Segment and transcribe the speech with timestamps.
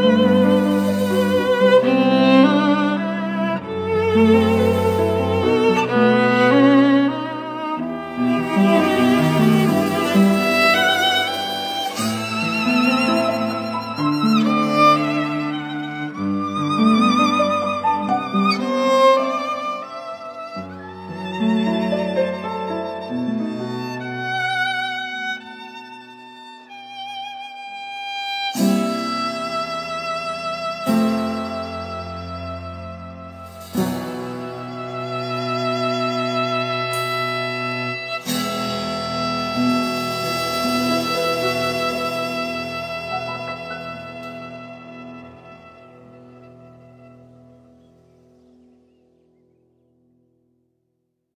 [0.00, 0.57] Música